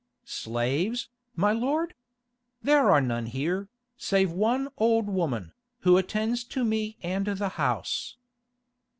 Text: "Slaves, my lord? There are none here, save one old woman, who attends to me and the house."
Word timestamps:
"Slaves, 0.25 1.09
my 1.35 1.51
lord? 1.51 1.93
There 2.63 2.89
are 2.89 3.01
none 3.01 3.27
here, 3.27 3.69
save 3.97 4.31
one 4.31 4.69
old 4.79 5.05
woman, 5.07 5.53
who 5.81 5.95
attends 5.99 6.43
to 6.45 6.63
me 6.65 6.97
and 7.03 7.27
the 7.27 7.49
house." 7.49 8.15